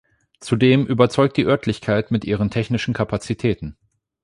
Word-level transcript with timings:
Zudem 0.39 0.87
überzeugt 0.87 1.37
die 1.37 1.45
Örtlichkeit 1.45 2.09
mit 2.09 2.25
ihren 2.25 2.49
technischen 2.49 2.91
Kapazitäten. 2.95 3.77